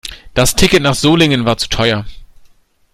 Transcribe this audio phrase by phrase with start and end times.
[0.33, 2.07] Das Ticket nach Solingen war zu teuer